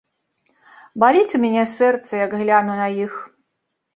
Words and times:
Баліць 1.01 1.35
у 1.39 1.41
мяне 1.43 1.65
сэрца, 1.75 2.09
як 2.25 2.31
гляну 2.39 2.79
на 2.83 2.87
іх. 3.05 3.13